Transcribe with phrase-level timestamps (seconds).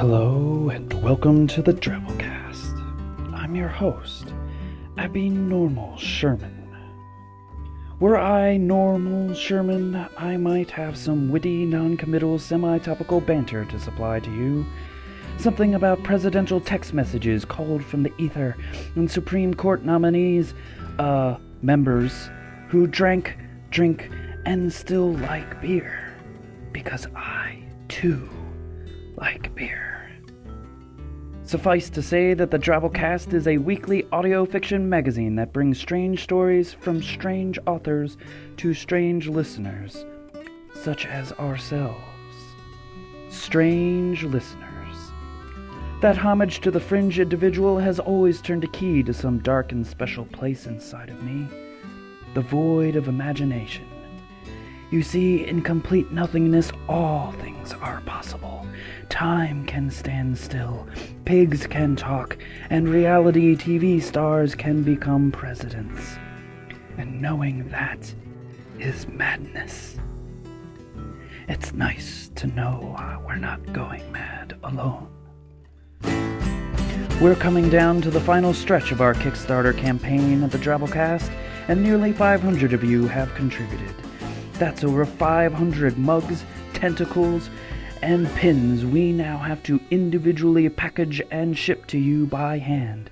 [0.00, 3.34] Hello and welcome to the Drabblecast.
[3.34, 4.32] I'm your host,
[4.96, 6.72] Abby Normal Sherman.
[7.98, 14.30] Were I normal Sherman, I might have some witty, non-committal, semi-topical banter to supply to
[14.30, 14.64] you.
[15.36, 18.56] Something about presidential text messages called from the ether
[18.94, 20.54] and Supreme Court nominees,
[21.00, 22.30] uh, members
[22.68, 23.36] who drank,
[23.70, 24.08] drink,
[24.46, 26.14] and still like beer.
[26.72, 28.28] Because I, too,
[29.16, 29.90] like beer.
[31.42, 36.22] Suffice to say that the Drabblecast is a weekly audio fiction magazine that brings strange
[36.22, 38.16] stories from strange authors
[38.58, 40.04] to strange listeners,
[40.74, 41.98] such as ourselves.
[43.30, 44.96] Strange listeners.
[46.02, 49.84] That homage to the fringe individual has always turned a key to some dark and
[49.84, 51.48] special place inside of me
[52.34, 53.89] the void of imagination.
[54.90, 58.66] You see, in complete nothingness, all things are possible.
[59.08, 60.88] Time can stand still,
[61.24, 62.36] pigs can talk,
[62.70, 66.16] and reality TV stars can become presidents.
[66.98, 68.12] And knowing that
[68.80, 69.96] is madness.
[71.48, 75.08] It's nice to know uh, we're not going mad alone.
[77.20, 81.30] We're coming down to the final stretch of our Kickstarter campaign at the Drabblecast,
[81.68, 83.94] and nearly 500 of you have contributed.
[84.60, 86.44] That's over 500 mugs,
[86.74, 87.48] tentacles,
[88.02, 93.10] and pins we now have to individually package and ship to you by hand.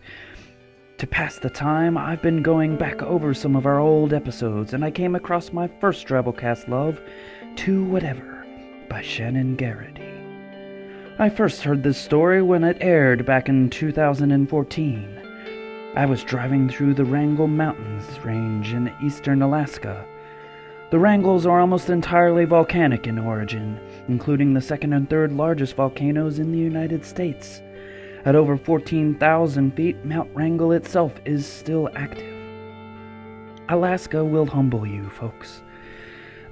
[0.98, 4.84] To pass the time, I've been going back over some of our old episodes, and
[4.84, 7.00] I came across my first Drabblecast love,
[7.56, 8.44] To Whatever,
[8.90, 10.04] by Shannon Garrity.
[11.18, 15.22] I first heard this story when it aired back in 2014.
[15.96, 20.04] I was driving through the Wrangell Mountains range in eastern Alaska.
[20.90, 26.38] The Wrangells are almost entirely volcanic in origin, including the second and third largest volcanoes
[26.38, 27.60] in the United States.
[28.24, 32.34] At over 14,000 feet, Mount Wrangell itself is still active.
[33.68, 35.60] Alaska will humble you, folks.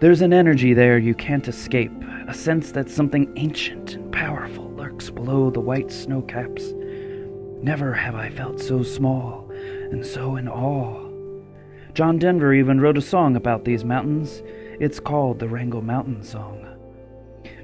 [0.00, 1.92] There's an energy there you can't escape,
[2.28, 6.74] a sense that something ancient and powerful lurks below the white snow caps.
[7.62, 9.50] Never have I felt so small
[9.90, 11.05] and so in awe.
[11.96, 14.42] John Denver even wrote a song about these mountains.
[14.78, 16.62] It's called the Wrangell Mountain Song.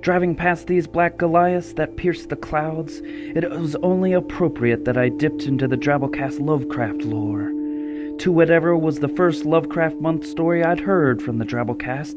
[0.00, 5.10] Driving past these black Goliaths that pierced the clouds, it was only appropriate that I
[5.10, 7.50] dipped into the Drabblecast Lovecraft lore.
[8.20, 12.16] To Whatever was the first Lovecraft Month story I'd heard from the Drabblecast,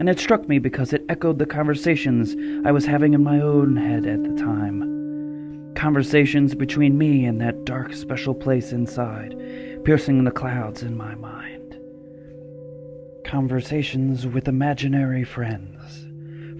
[0.00, 2.34] and it struck me because it echoed the conversations
[2.66, 5.72] I was having in my own head at the time.
[5.76, 9.36] Conversations between me and that dark special place inside,
[9.84, 11.51] piercing the clouds in my mind.
[13.32, 16.06] Conversations with imaginary friends.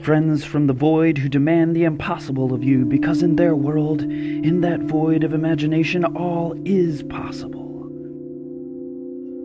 [0.02, 4.62] Friends from the void who demand the impossible of you because in their world, in
[4.62, 7.90] that void of imagination, all is possible.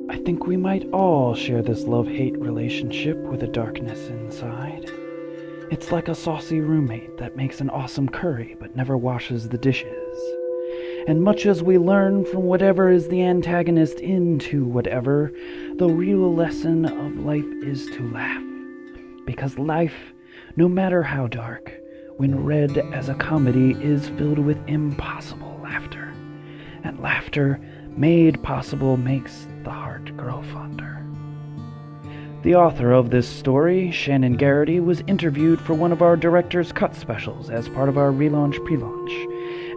[0.10, 4.90] I think we might all share this love hate relationship with a darkness inside.
[5.70, 10.37] It's like a saucy roommate that makes an awesome curry but never washes the dishes.
[11.08, 15.32] And much as we learn from whatever is the antagonist into whatever,
[15.78, 18.44] the real lesson of life is to laugh.
[19.26, 19.96] Because life,
[20.58, 21.72] no matter how dark,
[22.18, 26.14] when read as a comedy, is filled with impossible laughter.
[26.84, 27.62] And laughter
[27.96, 31.06] made possible makes the heart grow fonder.
[32.44, 36.96] The author of this story, Shannon Garrity, was interviewed for one of our Director's Cut
[36.96, 39.12] specials as part of our relaunch pre launch,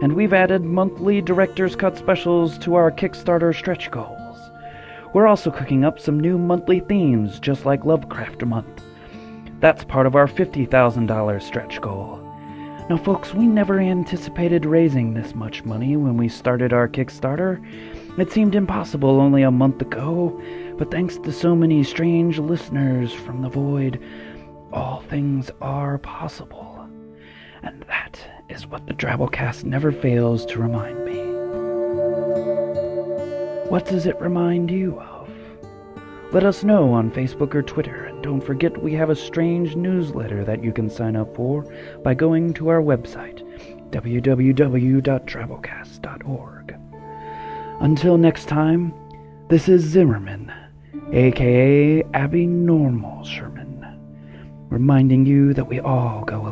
[0.01, 4.37] and we've added monthly Director's Cut specials to our Kickstarter stretch goals.
[5.13, 8.81] We're also cooking up some new monthly themes, just like Lovecraft Month.
[9.59, 12.17] That's part of our $50,000 stretch goal.
[12.89, 17.63] Now, folks, we never anticipated raising this much money when we started our Kickstarter.
[18.17, 20.41] It seemed impossible only a month ago,
[20.77, 24.01] but thanks to so many strange listeners from the void,
[24.73, 26.89] all things are possible.
[27.61, 31.21] And that is what the Drabblecast never fails to remind me.
[33.69, 35.29] What does it remind you of?
[36.33, 40.43] Let us know on Facebook or Twitter, and don't forget we have a strange newsletter
[40.43, 41.65] that you can sign up for
[42.03, 43.41] by going to our website,
[43.91, 46.75] www.drabblecast.org.
[47.79, 48.93] Until next time,
[49.47, 50.51] this is Zimmerman,
[51.13, 53.85] aka Abby Normal Sherman,
[54.69, 56.47] reminding you that we all go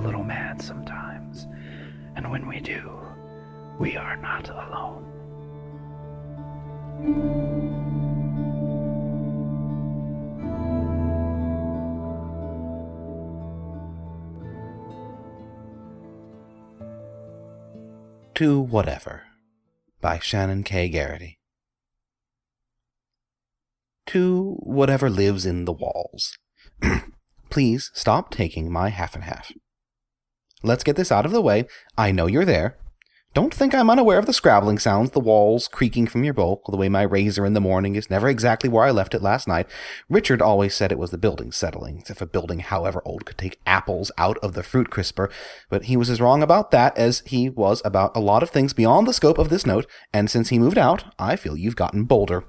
[18.40, 19.24] To Whatever
[20.00, 20.88] by Shannon K.
[20.88, 21.40] Garrity.
[24.08, 26.38] To whatever lives in the walls.
[27.50, 29.52] Please stop taking my half and half.
[30.64, 31.66] Let's get this out of the way.
[31.98, 32.78] I know you're there.
[33.36, 36.76] Don't think I'm unaware of the scrabbling sounds, the walls creaking from your bulk, the
[36.76, 39.68] way my razor in the morning is never exactly where I left it last night.
[40.10, 43.38] Richard always said it was the building settling, as if a building, however old, could
[43.38, 45.30] take apples out of the fruit crisper,
[45.70, 48.74] but he was as wrong about that as he was about a lot of things
[48.74, 52.06] beyond the scope of this note, and since he moved out, I feel you've gotten
[52.06, 52.46] bolder.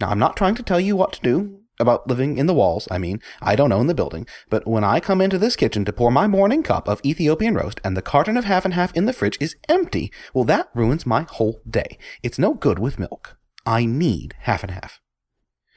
[0.00, 2.88] Now, I'm not trying to tell you what to do about living in the walls,
[2.90, 3.20] I mean.
[3.42, 6.26] I don't own the building, but when I come into this kitchen to pour my
[6.26, 9.36] morning cup of Ethiopian roast and the carton of half and half in the fridge
[9.40, 11.98] is empty, well, that ruins my whole day.
[12.22, 13.36] It's no good with milk.
[13.66, 15.00] I need half and half.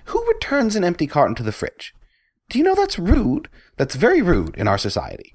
[0.05, 1.93] Who returns an empty carton to the fridge?
[2.49, 3.49] Do you know that's rude?
[3.75, 5.33] That's very rude in our society.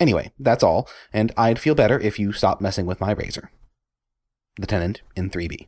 [0.00, 3.50] Anyway, that's all, and I'd feel better if you stopped messing with my razor.
[4.56, 5.66] The tenant in 3B.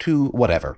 [0.00, 0.76] To whatever.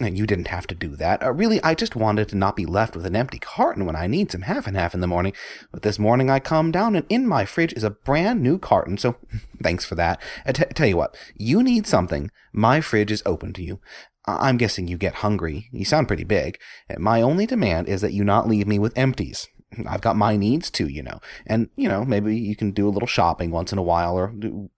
[0.00, 1.22] And you didn't have to do that.
[1.22, 4.06] Uh, really, I just wanted to not be left with an empty carton when I
[4.06, 5.32] need some half and half in the morning.
[5.72, 8.96] But this morning I come down and in my fridge is a brand new carton,
[8.96, 9.16] so
[9.62, 10.20] thanks for that.
[10.46, 12.30] T- tell you what, you need something.
[12.52, 13.80] My fridge is open to you.
[14.26, 15.68] I- I'm guessing you get hungry.
[15.72, 16.58] You sound pretty big.
[16.98, 19.48] My only demand is that you not leave me with empties.
[19.88, 21.20] I've got my needs too, you know.
[21.46, 24.28] And, you know, maybe you can do a little shopping once in a while or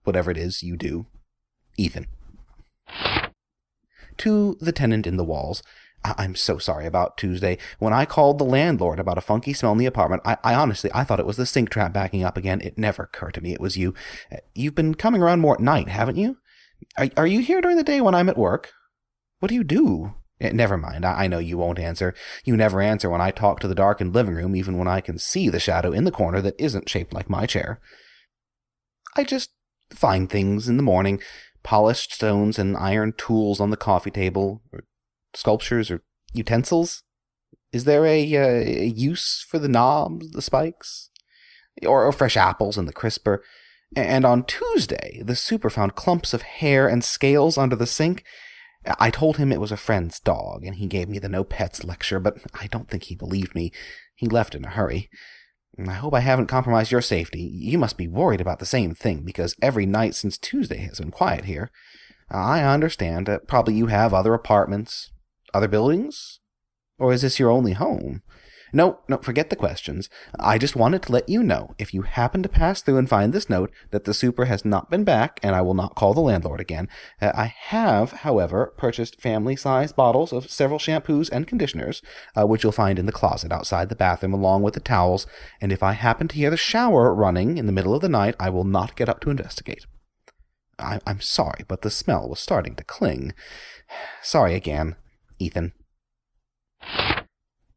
[0.03, 1.05] whatever it is you do.
[1.77, 2.07] Ethan
[4.19, 5.63] to the tenant in the walls.
[6.03, 7.57] I- am so sorry about Tuesday.
[7.79, 10.91] When I called the landlord about a funky smell in the apartment, I, I honestly
[10.93, 12.61] I thought it was the sink trap backing up again.
[12.61, 13.93] It never occurred to me it was you.
[14.31, 16.37] Uh, you've been coming around more at night, haven't you?
[16.97, 18.71] Are, are you here during the day when I'm at work?
[19.39, 20.13] What do you do?
[20.39, 21.05] Eh, never mind.
[21.05, 22.13] I, I know you won't answer.
[22.43, 25.17] You never answer when I talk to the darkened living room, even when I can
[25.17, 27.79] see the shadow in the corner that isn't shaped like my chair.
[29.15, 29.51] I just
[29.91, 31.21] find things in the morning,
[31.65, 34.85] polished stones and iron tools on the coffee table, or
[35.33, 36.01] sculptures or
[36.31, 37.03] utensils?
[37.73, 41.09] Is there a, uh, a use for the knobs, the spikes,
[41.85, 43.43] or, or fresh apples in the crisper?
[43.95, 48.23] And on Tuesday, the super found clumps of hair and scales under the sink.
[48.99, 51.83] I told him it was a friend's dog, and he gave me the no pets
[51.83, 53.71] lecture, but I don't think he believed me.
[54.15, 55.09] He left in a hurry.
[55.77, 57.41] I hope I haven't compromised your safety.
[57.41, 61.11] You must be worried about the same thing, because every night since Tuesday has been
[61.11, 61.69] quiet here.
[62.29, 63.27] I understand.
[63.27, 65.11] Uh, probably you have other apartments,
[65.53, 66.39] other buildings?
[66.97, 68.21] Or is this your only home?
[68.75, 70.09] No, no, forget the questions.
[70.37, 73.31] I just wanted to let you know, if you happen to pass through and find
[73.31, 76.19] this note, that the super has not been back, and I will not call the
[76.19, 76.89] landlord again.
[77.21, 82.01] Uh, I have, however, purchased family-sized bottles of several shampoos and conditioners,
[82.35, 85.25] uh, which you'll find in the closet outside the bathroom, along with the towels,
[85.61, 88.35] and if I happen to hear the shower running in the middle of the night,
[88.41, 89.85] I will not get up to investigate.
[90.77, 93.33] I- I'm sorry, but the smell was starting to cling.
[94.21, 94.97] Sorry again,
[95.39, 95.71] Ethan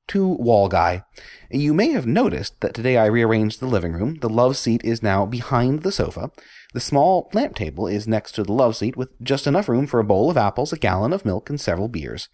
[0.09, 1.05] to Wall Guy.
[1.51, 4.17] You may have noticed that today I rearranged the living room.
[4.21, 6.31] The love seat is now behind the sofa.
[6.75, 10.01] The small lamp table is next to the love seat with just enough room for
[10.01, 12.29] a bowl of apples, a gallon of milk, and several beers.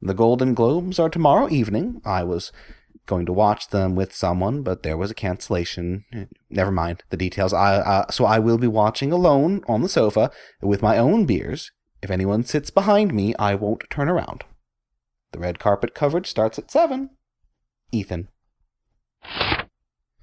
[0.00, 2.00] The Golden Globes are tomorrow evening.
[2.04, 2.52] I was
[3.06, 6.04] going to watch them with someone, but there was a cancellation.
[6.48, 7.52] Never mind the details.
[7.52, 10.30] I uh, so I will be watching alone on the sofa
[10.62, 11.72] with my own beers.
[12.00, 14.44] If anyone sits behind me, I won't turn around.
[15.32, 17.10] The red carpet coverage starts at 7.
[17.92, 18.28] Ethan.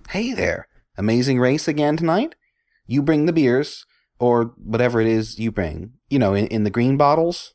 [0.10, 0.68] Hey there.
[0.98, 2.36] Amazing race again tonight?
[2.88, 3.86] You bring the beers,
[4.20, 5.94] or whatever it is you bring.
[6.10, 7.54] You know, in, in the green bottles?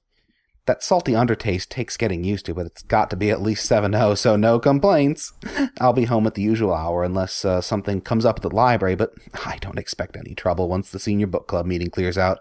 [0.67, 3.93] That salty undertaste takes getting used to, but it's got to be at least 7
[3.93, 5.33] 0, so no complaints.
[5.81, 8.95] I'll be home at the usual hour unless uh, something comes up at the library,
[8.95, 9.11] but
[9.47, 12.39] I don't expect any trouble once the senior book club meeting clears out.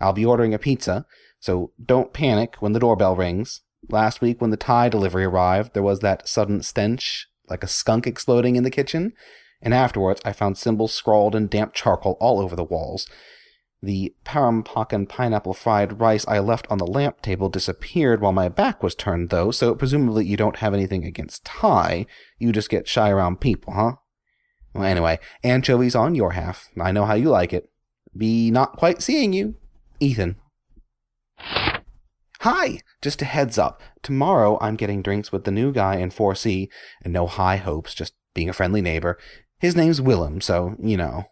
[0.00, 1.06] I'll be ordering a pizza,
[1.38, 3.60] so don't panic when the doorbell rings.
[3.88, 8.06] Last week, when the Thai delivery arrived, there was that sudden stench, like a skunk
[8.06, 9.12] exploding in the kitchen,
[9.60, 13.08] and afterwards I found symbols scrawled in damp charcoal all over the walls.
[13.82, 18.82] The parampakan pineapple fried rice I left on the lamp table disappeared while my back
[18.82, 22.06] was turned, though, so presumably you don't have anything against Thai.
[22.38, 23.96] You just get shy around people, huh?
[24.72, 26.70] Well, anyway, anchovies on your half.
[26.80, 27.70] I know how you like it.
[28.16, 29.56] Be not quite seeing you.
[30.00, 30.36] Ethan.
[32.44, 32.80] Hi!
[33.00, 33.80] Just a heads up.
[34.02, 36.68] Tomorrow I'm getting drinks with the new guy in 4C,
[37.02, 39.16] and no high hopes, just being a friendly neighbor.
[39.58, 41.24] His name's Willem, so, you know,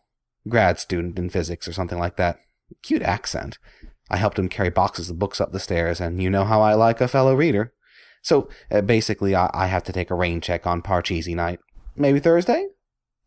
[0.49, 2.39] grad student in physics or something like that.
[2.83, 3.59] Cute accent.
[4.09, 6.73] I helped him carry boxes of books up the stairs, and you know how I
[6.73, 7.75] like a fellow reader.
[8.23, 11.61] So, uh, basically, I-, I have to take a rain check on Parcheesi night.
[11.95, 12.69] Maybe Thursday?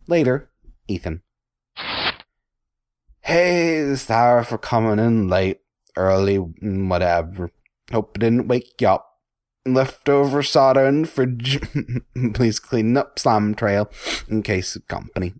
[0.08, 0.50] Later,
[0.88, 1.22] Ethan.
[3.22, 5.60] Hey, sorry for coming in late,
[5.96, 7.51] early, whatever.
[7.92, 9.08] Hope I didn't wake you up.
[9.65, 11.60] Leftover soda in fridge.
[12.34, 13.89] Please clean up slime trail
[14.27, 15.34] in case of company.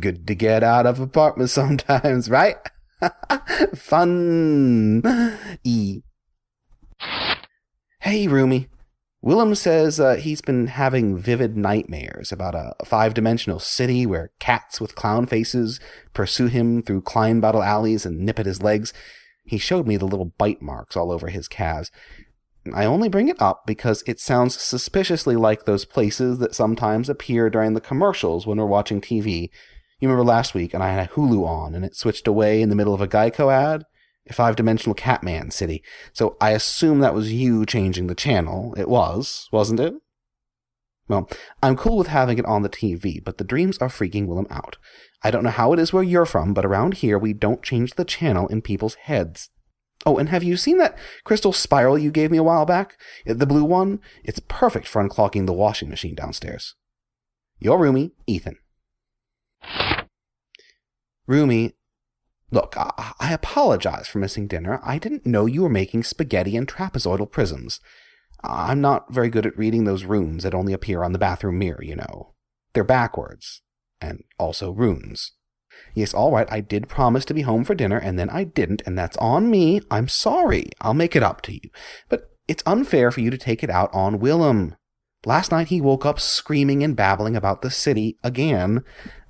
[0.00, 2.56] Good to get out of apartment sometimes, right?
[3.76, 5.02] Fun.
[5.62, 6.02] E.
[8.00, 8.68] Hey, Roomy.
[9.22, 14.80] Willem says uh, he's been having vivid nightmares about a five dimensional city where cats
[14.80, 15.80] with clown faces
[16.14, 18.92] pursue him through Klein bottle alleys and nip at his legs.
[19.46, 21.90] He showed me the little bite marks all over his calves.
[22.74, 27.48] I only bring it up because it sounds suspiciously like those places that sometimes appear
[27.48, 29.50] during the commercials when we're watching TV.
[30.00, 32.74] You remember last week, and I had Hulu on, and it switched away in the
[32.74, 33.84] middle of a Geico ad?
[34.28, 35.84] A five dimensional Catman city.
[36.12, 38.74] So I assume that was you changing the channel.
[38.76, 39.94] It was, wasn't it?
[41.08, 41.28] Well,
[41.62, 44.76] I'm cool with having it on the TV, but the dreams are freaking Willem out.
[45.22, 47.94] I don't know how it is where you're from, but around here we don't change
[47.94, 49.50] the channel in people's heads.
[50.04, 52.98] Oh, and have you seen that crystal spiral you gave me a while back?
[53.24, 54.00] The blue one?
[54.24, 56.74] It's perfect for unclogging the washing machine downstairs.
[57.58, 58.58] Your roomie, Ethan.
[61.28, 61.72] Roomie,
[62.50, 64.80] look, I, I apologize for missing dinner.
[64.84, 67.80] I didn't know you were making spaghetti and trapezoidal prisms.
[68.42, 71.82] I'm not very good at reading those runes that only appear on the bathroom mirror,
[71.82, 72.34] you know.
[72.72, 73.62] They're backwards,
[74.00, 75.32] and also runes.
[75.94, 78.82] Yes, all right, I did promise to be home for dinner, and then I didn't,
[78.86, 79.80] and that's on me.
[79.90, 80.70] I'm sorry.
[80.80, 81.70] I'll make it up to you.
[82.08, 84.76] But it's unfair for you to take it out on Willem.
[85.24, 88.84] Last night he woke up screaming and babbling about the city again.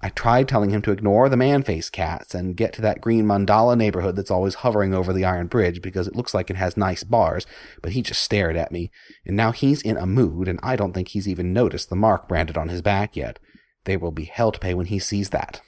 [0.07, 3.25] I tried telling him to ignore the man face cats and get to that green
[3.25, 6.77] mandala neighborhood that's always hovering over the iron bridge because it looks like it has
[6.77, 7.45] nice bars,
[7.83, 8.93] but he just stared at me.
[9.25, 12.29] And now he's in a mood, and I don't think he's even noticed the mark
[12.29, 13.41] branded on his back yet.
[13.83, 15.61] There will be hell to pay when he sees that.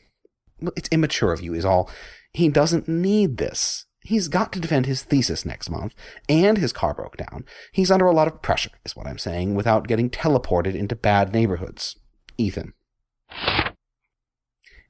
[0.76, 1.90] It's immature of you, is all.
[2.32, 3.86] He doesn't need this.
[4.02, 5.96] He's got to defend his thesis next month,
[6.28, 7.44] and his car broke down.
[7.72, 11.32] He's under a lot of pressure, is what I'm saying, without getting teleported into bad
[11.32, 11.96] neighborhoods.
[12.36, 12.74] Ethan.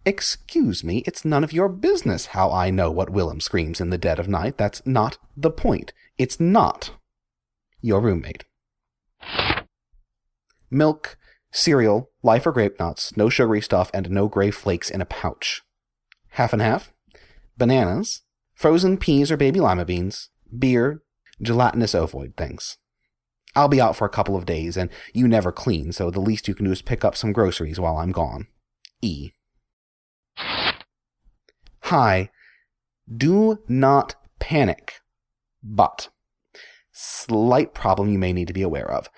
[0.05, 3.99] Excuse me, it's none of your business how I know what Willem screams in the
[3.99, 4.57] dead of night.
[4.57, 5.93] That's not the point.
[6.17, 6.93] It's not.
[7.81, 8.45] Your roommate.
[10.71, 11.17] Milk,
[11.50, 15.62] cereal, life or grape nuts, no sugary stuff, and no gray flakes in a pouch.
[16.31, 16.93] Half and half.
[17.57, 18.23] Bananas,
[18.55, 21.02] frozen peas or baby lima beans, beer,
[21.40, 22.78] gelatinous ovoid things.
[23.55, 26.49] I'll be out for a couple of days, and you never clean, so the least
[26.49, 28.47] you can do is pick up some groceries while I'm gone.
[29.00, 29.33] E.
[31.88, 32.28] Hi.
[33.11, 35.00] Do not panic.
[35.62, 36.11] But,
[36.92, 39.09] slight problem you may need to be aware of.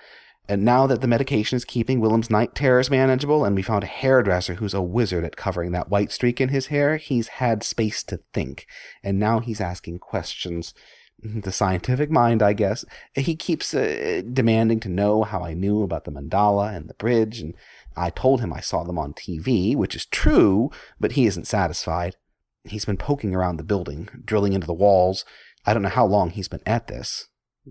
[0.47, 3.87] And now that the medication is keeping Willem's night terrors manageable, and we found a
[3.87, 8.03] hairdresser who's a wizard at covering that white streak in his hair, he's had space
[8.03, 8.65] to think.
[9.03, 10.73] And now he's asking questions.
[11.21, 12.85] The scientific mind, I guess.
[13.13, 17.41] He keeps uh, demanding to know how I knew about the mandala and the bridge,
[17.41, 17.53] and
[17.97, 22.15] I told him I saw them on TV, which is true, but he isn't satisfied.
[22.63, 25.25] He's been poking around the building, drilling into the walls.
[25.65, 27.27] I don't know how long he's been at this.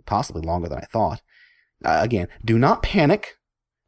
[0.06, 1.22] Possibly longer than I thought.
[1.84, 3.36] Uh, again, do not panic.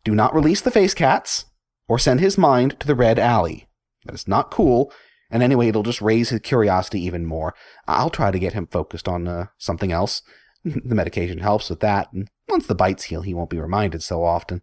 [0.05, 1.47] Do not release the face cats
[1.89, 3.69] or send his mind to the red alley.
[4.05, 4.93] That is not cool.
[5.31, 7.55] And anyway, it'll just raise his curiosity even more.
[7.87, 10.23] I'll try to get him focused on uh, something else.
[10.65, 12.13] the medication helps with that.
[12.13, 14.63] And once the bites heal, he won't be reminded so often.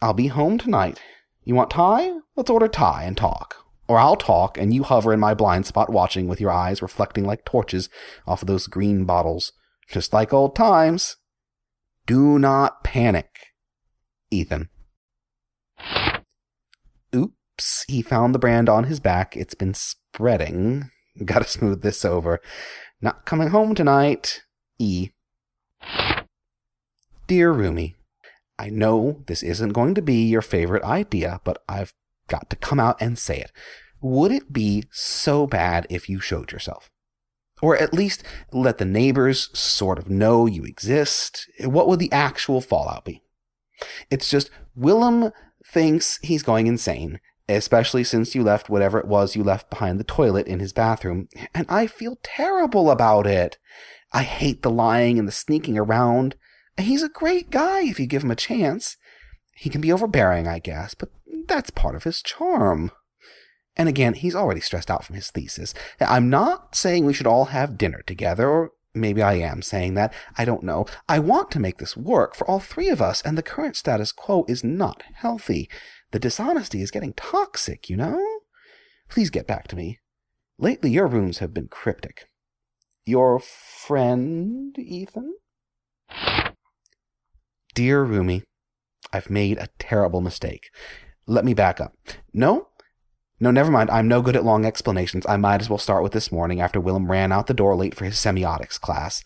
[0.00, 1.00] I'll be home tonight.
[1.44, 2.12] You want Thai?
[2.36, 3.61] Let's order Thai and talk.
[3.92, 7.26] Or I'll talk and you hover in my blind spot watching with your eyes reflecting
[7.26, 7.90] like torches
[8.26, 9.52] off of those green bottles.
[9.86, 11.16] Just like old times.
[12.06, 13.28] Do not panic.
[14.30, 14.70] Ethan.
[17.14, 19.36] Oops, he found the brand on his back.
[19.36, 20.88] It's been spreading.
[21.26, 22.40] Gotta smooth this over.
[23.02, 24.40] Not coming home tonight.
[24.78, 25.10] E.
[27.26, 27.96] Dear Roomy,
[28.58, 31.92] I know this isn't going to be your favorite idea, but I've
[32.28, 33.52] got to come out and say it.
[34.02, 36.90] Would it be so bad if you showed yourself?
[37.62, 41.48] Or at least let the neighbors sort of know you exist.
[41.60, 43.22] What would the actual fallout be?
[44.10, 45.30] It's just Willem
[45.64, 50.04] thinks he's going insane, especially since you left whatever it was you left behind the
[50.04, 53.58] toilet in his bathroom, and I feel terrible about it.
[54.12, 56.34] I hate the lying and the sneaking around.
[56.76, 58.96] He's a great guy if you give him a chance.
[59.54, 61.10] He can be overbearing, I guess, but
[61.46, 62.90] that's part of his charm.
[63.76, 65.72] And again, he's already stressed out from his thesis.
[66.00, 70.12] I'm not saying we should all have dinner together, or maybe I am saying that.
[70.36, 70.86] I don't know.
[71.08, 74.12] I want to make this work for all three of us, and the current status
[74.12, 75.70] quo is not healthy.
[76.10, 78.22] The dishonesty is getting toxic, you know?
[79.08, 79.98] Please get back to me.
[80.58, 82.28] Lately, your runes have been cryptic.
[83.06, 85.34] Your friend, Ethan?
[87.74, 88.42] Dear Roomie,
[89.12, 90.68] I've made a terrible mistake.
[91.26, 91.94] Let me back up.
[92.34, 92.68] No?
[93.42, 93.90] No, never mind.
[93.90, 95.26] I'm no good at long explanations.
[95.28, 97.92] I might as well start with this morning after Willem ran out the door late
[97.92, 99.24] for his semiotics class.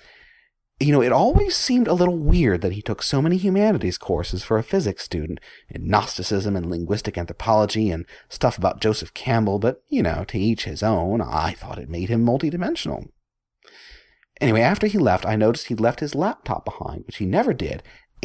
[0.81, 4.43] You know, it always seemed a little weird that he took so many humanities courses
[4.43, 9.83] for a physics student, in Gnosticism and linguistic anthropology and stuff about Joseph Campbell, but,
[9.89, 13.11] you know, to each his own, I thought it made him multidimensional.
[14.41, 17.83] Anyway, after he left, I noticed he'd left his laptop behind, which he never did,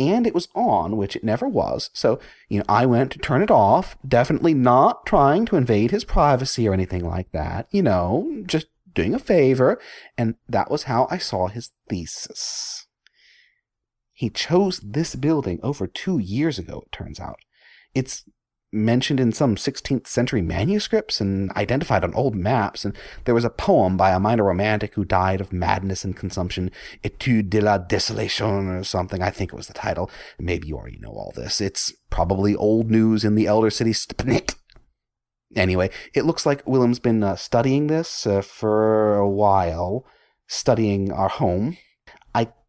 [0.09, 1.89] and it was on, which it never was.
[1.93, 6.03] So, you know, I went to turn it off, definitely not trying to invade his
[6.03, 9.79] privacy or anything like that, you know, just doing a favor,
[10.17, 12.87] and that was how I saw his thesis.
[14.13, 17.39] He chose this building over two years ago, it turns out.
[17.93, 18.25] It's
[18.71, 23.49] mentioned in some 16th century manuscripts and identified on old maps, and there was a
[23.49, 26.71] poem by a minor romantic who died of madness and consumption,
[27.03, 30.09] Etude de la Desolation or something, I think it was the title.
[30.39, 31.59] Maybe you already know all this.
[31.59, 33.93] It's probably old news in the elder city.
[35.55, 40.05] Anyway, it looks like Willem's been uh, studying this uh, for a while,
[40.47, 41.77] studying our home.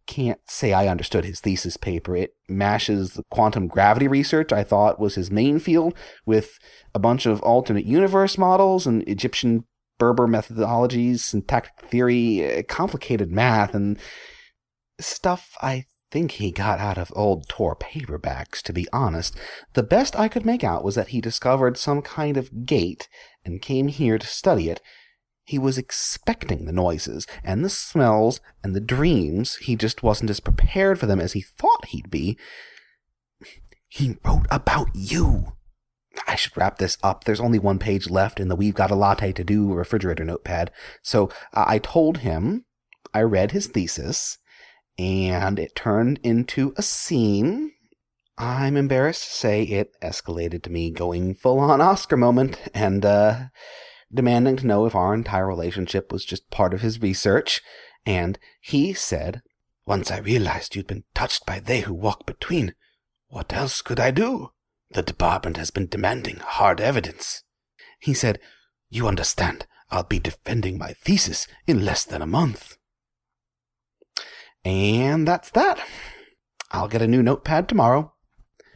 [0.07, 2.17] Can't say I understood his thesis paper.
[2.17, 5.95] It mashes the quantum gravity research I thought was his main field
[6.27, 6.59] with
[6.95, 9.65] a bunch of alternate universe models and Egyptian
[9.99, 13.99] Berber methodologies, syntactic theory, uh, complicated math, and
[14.99, 19.37] stuff I think he got out of old Tor paperbacks, to be honest.
[19.75, 23.09] The best I could make out was that he discovered some kind of gate
[23.45, 24.81] and came here to study it.
[25.45, 29.57] He was expecting the noises and the smells and the dreams.
[29.57, 32.39] He just wasn't as prepared for them as he thought he'd be.
[33.89, 35.55] He wrote about you.
[36.27, 37.25] I should wrap this up.
[37.25, 40.71] There's only one page left in the We've Got a Latte to Do refrigerator notepad.
[41.03, 42.65] So uh, I told him
[43.13, 44.39] I read his thesis
[44.99, 47.73] and it turned into a scene.
[48.39, 53.41] I'm embarrassed to say it escalated to me going full on Oscar moment and uh,
[54.13, 57.63] demanding to know if our entire relationship was just part of his research.
[58.05, 59.43] And he said,
[59.87, 62.75] Once I realized you'd been touched by they who walk between,
[63.29, 64.51] what else could I do?
[64.91, 67.45] The department has been demanding hard evidence.
[67.99, 68.39] He said,
[68.91, 72.77] You understand, I'll be defending my thesis in less than a month.
[74.65, 75.81] And that's that.
[76.71, 78.13] I'll get a new notepad tomorrow.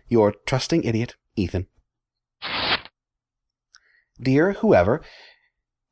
[0.08, 1.66] Your trusting idiot, Ethan.
[4.20, 5.02] Dear whoever,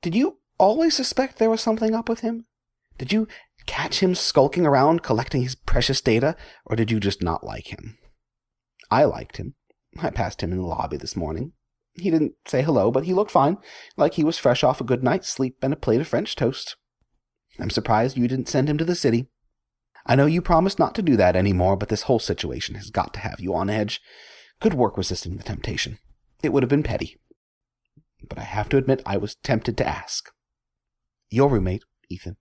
[0.03, 2.47] did you always suspect there was something up with him?
[2.99, 3.29] Did you
[3.67, 7.99] catch him skulking around collecting his precious data, or did you just not like him?
[8.91, 9.55] I liked him.
[9.99, 11.53] I passed him in the lobby this morning.
[11.93, 13.59] He didn't say hello, but he looked fine,
[13.97, 16.77] like he was fresh off a good night's sleep and a plate of French toast.
[17.59, 19.29] I'm surprised you didn't send him to the city.
[20.07, 23.15] I know you promised not to do that anymore, but this whole situation has got
[23.15, 24.01] to have you on edge.
[24.61, 25.99] Good work resisting the temptation.
[26.43, 27.17] It would have been petty.
[28.29, 30.31] But I have to admit I was tempted to ask.
[31.31, 32.37] Your roommate, Ethan.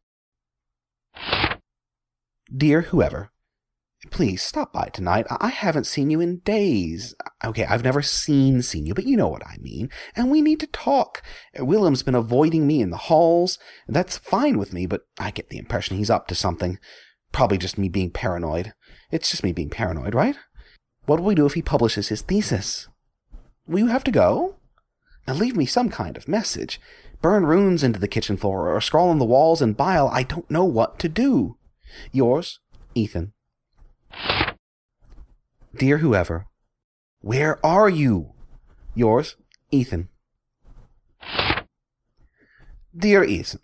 [2.56, 3.32] Dear whoever,
[4.12, 5.26] please stop by tonight.
[5.30, 7.16] I haven't seen you in days.
[7.44, 9.90] Okay, I've never seen seen you, but you know what I mean.
[10.16, 11.24] And we need to talk.
[11.58, 13.58] Willem's been avoiding me in the halls.
[13.88, 16.78] That's fine with me, but I get the impression he's up to something.
[17.32, 18.74] Probably just me being paranoid.
[19.12, 20.36] It's just me being paranoid, right?
[21.06, 22.88] What will we do if he publishes his thesis?
[23.66, 24.58] Will you have to go?
[25.28, 26.80] Now leave me some kind of message.
[27.22, 30.10] Burn runes into the kitchen floor or scrawl on the walls in bile.
[30.10, 31.58] I don't know what to do.
[32.12, 32.60] Yours,
[32.96, 33.34] Ethan.
[35.76, 36.48] Dear whoever,
[37.22, 38.34] where are you?
[38.94, 39.38] Yours,
[39.72, 40.10] Ethan.
[42.96, 43.62] Dear Ethan,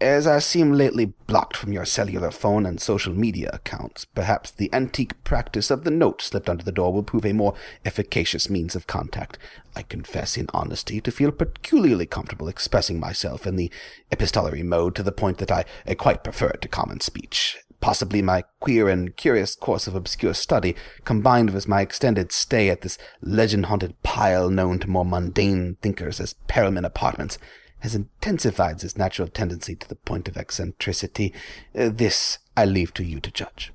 [0.00, 4.68] as I seem lately blocked from your cellular phone and social media accounts, perhaps the
[4.72, 7.54] antique practice of the note slipped under the door will prove a more
[7.84, 9.38] efficacious means of contact.
[9.74, 13.70] I confess in honesty to feel peculiarly comfortable expressing myself in the
[14.10, 17.56] epistolary mode to the point that I, I quite prefer it to common speech.
[17.80, 22.82] Possibly my queer and curious course of obscure study, combined with my extended stay at
[22.82, 27.38] this legend-haunted pile known to more mundane thinkers as Perelman Apartments,
[27.80, 31.32] has intensified this natural tendency to the point of eccentricity.
[31.78, 33.72] Uh, this I leave to you to judge.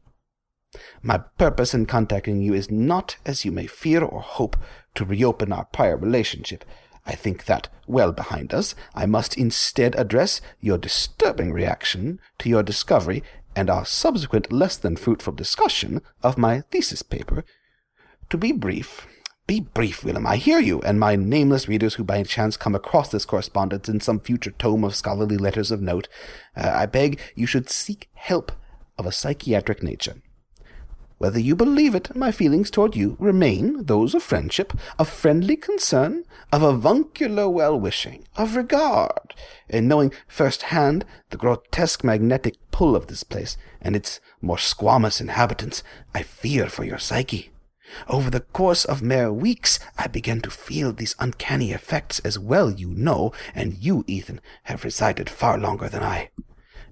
[1.01, 4.57] My purpose in contacting you is not, as you may fear or hope,
[4.95, 6.63] to reopen our prior relationship.
[7.05, 12.63] I think that, well behind us, I must instead address your disturbing reaction to your
[12.63, 13.23] discovery
[13.55, 17.43] and our subsequent less than fruitful discussion of my thesis paper.
[18.29, 19.07] To be brief,
[19.51, 20.25] Be brief, Willem.
[20.25, 23.99] I hear you, and my nameless readers who by chance come across this correspondence in
[23.99, 26.07] some future tome of scholarly letters of note,
[26.55, 28.53] uh, I beg you should seek help
[28.97, 30.21] of a psychiatric nature.
[31.17, 36.23] Whether you believe it, my feelings toward you remain those of friendship, of friendly concern,
[36.53, 39.35] of avuncular well-wishing, of regard,
[39.67, 45.83] in knowing first-hand the grotesque magnetic pull of this place and its more squamous inhabitants,
[46.15, 47.50] I fear for your psyche.
[48.07, 52.71] Over the course of mere weeks, I began to feel these uncanny effects as well
[52.71, 56.29] you know, and you, Ethan, have resided far longer than I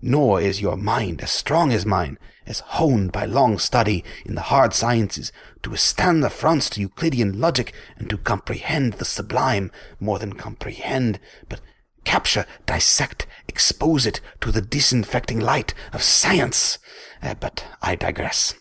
[0.01, 4.41] nor is your mind as strong as mine, as honed by long study in the
[4.41, 5.31] hard sciences,
[5.63, 11.19] to withstand the fronts to Euclidean logic, and to comprehend the sublime, more than comprehend,
[11.47, 11.61] but
[12.05, 16.77] capture, dissect, expose it to the disinfecting light of science.
[17.21, 18.55] Uh, but I digress.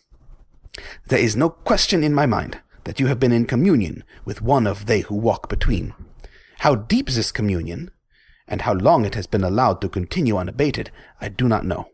[1.06, 4.66] There is no question in my mind that you have been in communion with one
[4.66, 5.94] of they who walk between.
[6.60, 7.90] How deep this communion,
[8.46, 11.90] and how long it has been allowed to continue unabated, I do not know.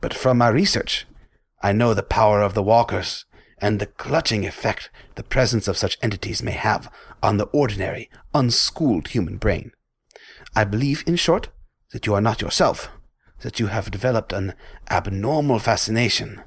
[0.00, 1.06] But from my research,
[1.62, 3.24] I know the power of the walkers,
[3.58, 9.08] and the clutching effect the presence of such entities may have on the ordinary, unschooled
[9.08, 9.72] human brain.
[10.54, 11.48] I believe, in short,
[11.92, 12.90] that you are not yourself,
[13.40, 14.54] that you have developed an
[14.90, 16.42] abnormal fascination,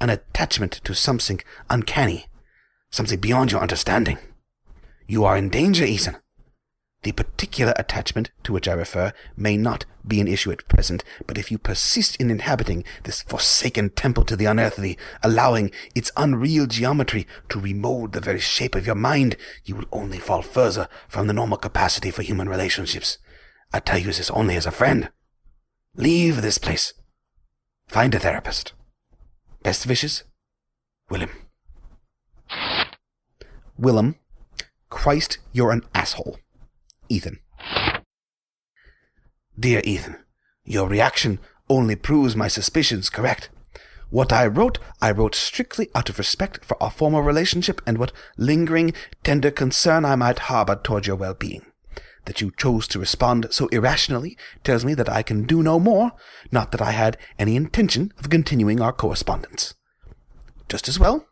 [0.00, 2.26] an attachment to something uncanny,
[2.90, 4.18] something beyond your understanding.
[5.06, 6.16] You are in danger, Ethan.
[7.02, 11.38] The particular attachment to which I refer may not be an issue at present, but
[11.38, 17.26] if you persist in inhabiting this forsaken temple to the unearthly, allowing its unreal geometry
[17.48, 21.32] to remold the very shape of your mind, you will only fall further from the
[21.32, 23.18] normal capacity for human relationships.
[23.72, 25.10] I tell you this only as a friend.
[25.94, 26.92] Leave this place.
[27.88, 28.72] Find a therapist.
[29.66, 30.22] Best wishes,
[31.10, 31.30] Willem.
[33.76, 34.14] Willem,
[34.90, 36.38] Christ, you're an asshole.
[37.08, 37.40] Ethan.
[39.58, 40.18] Dear Ethan,
[40.64, 43.48] your reaction only proves my suspicions correct.
[44.08, 48.12] What I wrote, I wrote strictly out of respect for our former relationship and what
[48.36, 51.66] lingering, tender concern I might harbor toward your well-being.
[52.26, 56.12] That you chose to respond so irrationally tells me that I can do no more,
[56.52, 59.74] not that I had any intention of continuing our correspondence.
[60.68, 61.26] Just as well,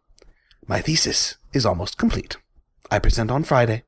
[0.67, 2.37] my thesis is almost complete.
[2.91, 3.83] I present on Friday.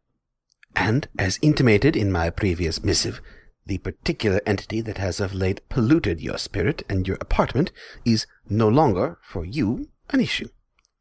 [0.74, 3.20] And, as intimated in my previous missive,
[3.64, 7.72] the particular entity that has of late polluted your spirit and your apartment
[8.04, 10.48] is no longer, for you, an issue.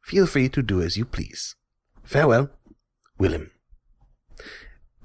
[0.02, 1.56] Feel free to do as you please.
[2.04, 2.50] Farewell,
[3.18, 3.50] Willem.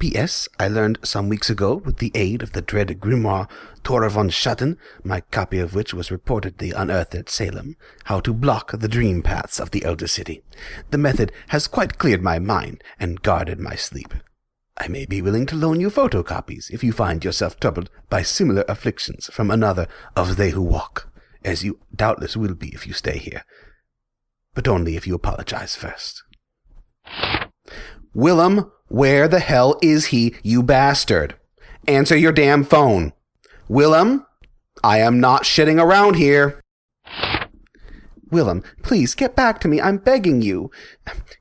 [0.02, 0.48] P.S.
[0.60, 3.48] I learned some weeks ago, with the aid of the dread grimoire
[3.84, 8.72] Tora von Schatten, my copy of which was reportedly unearthed at Salem, how to block
[8.72, 10.42] the dream paths of the Elder City.
[10.90, 14.16] The method has quite cleared my mind and guarded my sleep.
[14.76, 18.66] I may be willing to loan you photocopies if you find yourself troubled by similar
[18.68, 21.12] afflictions from another of they who walk,
[21.46, 23.46] as you doubtless will be if you stay here.
[24.56, 26.24] But only if you apologize first.
[28.16, 31.36] Willem, where the hell is he, you bastard?
[31.88, 33.14] Answer your damn phone.
[33.70, 34.26] Willem,
[34.84, 36.62] I am not shitting around here.
[38.32, 39.80] Willem, please get back to me.
[39.80, 40.72] I'm begging you.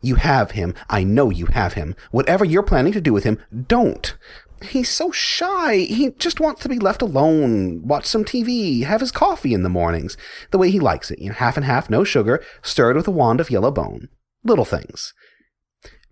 [0.00, 0.74] You have him.
[0.88, 1.96] I know you have him.
[2.12, 4.16] Whatever you're planning to do with him, don't.
[4.62, 5.76] He's so shy.
[5.76, 9.68] He just wants to be left alone, watch some TV, have his coffee in the
[9.68, 10.16] mornings,
[10.50, 11.18] the way he likes it.
[11.18, 14.08] You know, half and half, no sugar, stirred with a wand of yellow bone.
[14.44, 15.14] Little things.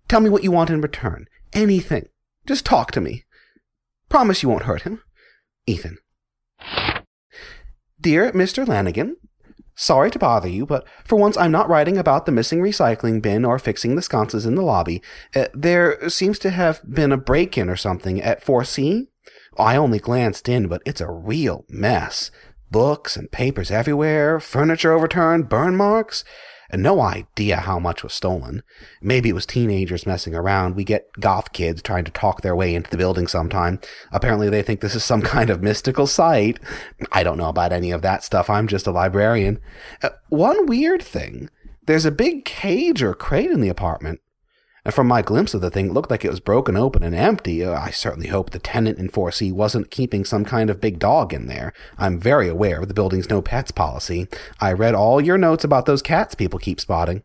[0.09, 1.27] Tell me what you want in return.
[1.53, 2.09] Anything.
[2.45, 3.25] Just talk to me.
[4.09, 5.03] Promise you won't hurt him.
[5.67, 5.99] Ethan.
[8.01, 8.67] Dear Mr.
[8.67, 9.15] Lanigan,
[9.81, 13.45] Sorry to bother you, but for once I'm not writing about the missing recycling bin
[13.45, 15.01] or fixing the sconces in the lobby.
[15.33, 19.07] Uh, there seems to have been a break in or something at 4C.
[19.57, 22.29] I only glanced in, but it's a real mess.
[22.69, 26.25] Books and papers everywhere, furniture overturned, burn marks
[26.69, 28.63] and no idea how much was stolen.
[29.01, 30.75] Maybe it was teenagers messing around.
[30.75, 33.79] We get goth kids trying to talk their way into the building sometime.
[34.11, 36.59] Apparently they think this is some kind of mystical site.
[37.11, 38.49] I don't know about any of that stuff.
[38.49, 39.59] I'm just a librarian.
[40.01, 41.49] Uh, one weird thing.
[41.85, 44.21] There's a big cage or crate in the apartment
[44.85, 47.15] and from my glimpse of the thing, it looked like it was broken open and
[47.15, 47.63] empty.
[47.63, 51.33] Uh, I certainly hope the tenant in 4C wasn't keeping some kind of big dog
[51.33, 51.73] in there.
[51.97, 54.27] I'm very aware of the building's no pets policy.
[54.59, 57.23] I read all your notes about those cats people keep spotting.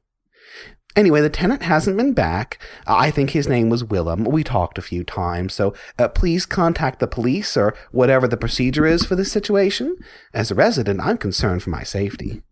[0.97, 2.59] Anyway, the tenant hasn't been back.
[2.87, 4.25] I think his name was Willem.
[4.25, 8.87] We talked a few times, so uh, please contact the police or whatever the procedure
[8.87, 9.97] is for this situation.
[10.33, 12.43] As a resident, I'm concerned for my safety.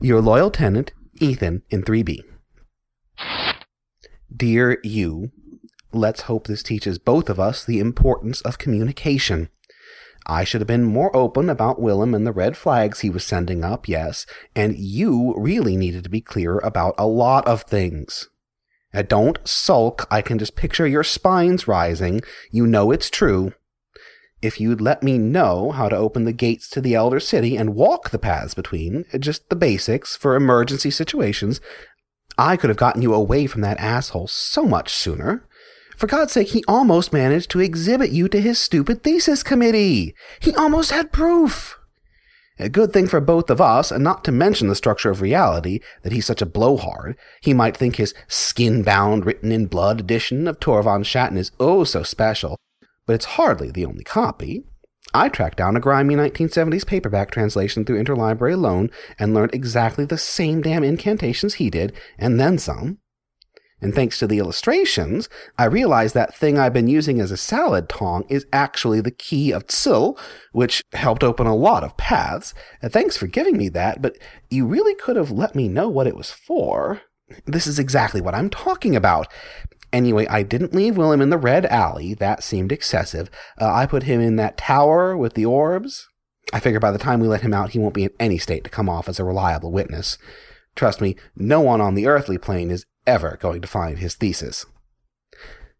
[0.00, 2.24] Your loyal tenant, Ethan, in 3B.
[4.34, 5.30] Dear you,
[5.92, 9.48] let's hope this teaches both of us the importance of communication.
[10.26, 13.64] I should have been more open about Willem and the red flags he was sending
[13.64, 18.28] up, yes, and you really needed to be clearer about a lot of things.
[18.94, 22.20] Uh, don't sulk, I can just picture your spines rising.
[22.50, 23.54] You know it's true.
[24.40, 27.74] If you'd let me know how to open the gates to the Elder City and
[27.74, 31.60] walk the paths between, uh, just the basics for emergency situations,
[32.38, 35.46] I could have gotten you away from that asshole so much sooner.
[35.96, 40.14] For God's sake, he almost managed to exhibit you to his stupid thesis committee.
[40.40, 41.78] He almost had proof.
[42.58, 45.80] A good thing for both of us, and not to mention the structure of reality,
[46.02, 47.16] that he's such a blowhard.
[47.40, 52.56] He might think his skin-bound, written-in-blood edition of Tor von Schatten is oh so special,
[53.06, 54.64] but it's hardly the only copy.
[55.14, 60.18] I tracked down a grimy 1970s paperback translation through Interlibrary Loan and learned exactly the
[60.18, 62.98] same damn incantations he did, and then some.
[63.82, 67.88] And thanks to the illustrations, I realized that thing I've been using as a salad
[67.88, 70.16] tong is actually the key of Tsil,
[70.52, 72.54] which helped open a lot of paths.
[72.80, 74.16] And thanks for giving me that, but
[74.50, 77.02] you really could have let me know what it was for.
[77.44, 79.26] This is exactly what I'm talking about.
[79.92, 82.14] Anyway, I didn't leave Willem in the red alley.
[82.14, 83.30] That seemed excessive.
[83.60, 86.08] Uh, I put him in that tower with the orbs.
[86.52, 88.64] I figure by the time we let him out, he won't be in any state
[88.64, 90.18] to come off as a reliable witness.
[90.74, 94.64] Trust me, no one on the earthly plane is ever going to find his thesis.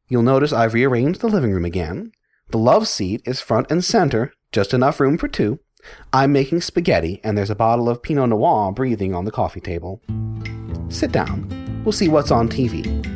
[0.09, 2.13] You'll notice I've rearranged the living room again.
[2.51, 5.61] The love seat is front and center, just enough room for two.
[6.13, 10.03] I'm making spaghetti, and there's a bottle of Pinot Noir breathing on the coffee table.
[10.91, 11.83] Sit down.
[11.85, 13.12] We'll see what's on TV.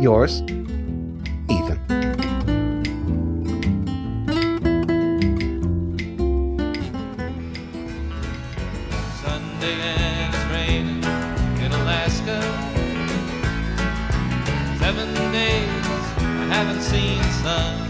[0.00, 0.40] Yours,
[1.50, 1.78] Ethan.
[9.20, 11.04] Sunday and it's raining
[11.62, 12.40] in Alaska.
[14.78, 15.68] Seven days
[16.16, 17.89] I haven't seen sun.